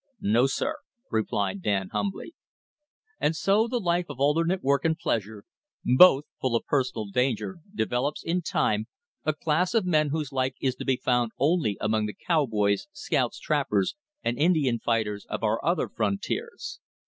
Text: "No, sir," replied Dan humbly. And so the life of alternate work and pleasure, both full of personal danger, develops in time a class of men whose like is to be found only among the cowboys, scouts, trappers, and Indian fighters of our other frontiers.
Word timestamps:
"No, 0.19 0.47
sir," 0.47 0.77
replied 1.11 1.61
Dan 1.61 1.89
humbly. 1.91 2.33
And 3.19 3.35
so 3.35 3.67
the 3.67 3.79
life 3.79 4.07
of 4.09 4.19
alternate 4.19 4.63
work 4.63 4.83
and 4.83 4.97
pleasure, 4.97 5.45
both 5.85 6.25
full 6.41 6.55
of 6.55 6.65
personal 6.65 7.05
danger, 7.05 7.59
develops 7.75 8.23
in 8.23 8.41
time 8.41 8.87
a 9.25 9.33
class 9.35 9.75
of 9.75 9.85
men 9.85 10.09
whose 10.09 10.31
like 10.31 10.55
is 10.59 10.73
to 10.77 10.85
be 10.85 10.97
found 10.97 11.33
only 11.37 11.77
among 11.79 12.07
the 12.07 12.15
cowboys, 12.15 12.87
scouts, 12.91 13.37
trappers, 13.37 13.93
and 14.23 14.39
Indian 14.39 14.79
fighters 14.79 15.23
of 15.29 15.43
our 15.43 15.63
other 15.63 15.87
frontiers. 15.87 16.79